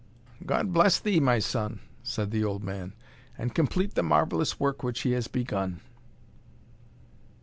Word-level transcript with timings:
"God 0.47 0.73
bless 0.73 0.99
thee, 0.99 1.19
my 1.19 1.37
son," 1.37 1.79
said 2.01 2.31
the 2.31 2.43
old 2.43 2.63
man, 2.63 2.95
"and 3.37 3.53
complete 3.53 3.93
the 3.93 4.01
marvellous 4.01 4.59
work 4.59 4.81
which 4.81 5.01
he 5.01 5.11
has 5.11 5.27
begun." 5.27 5.79